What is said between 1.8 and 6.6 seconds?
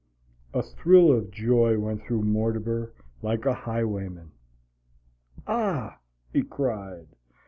through Mortimer like a highwayman. "Ah!" he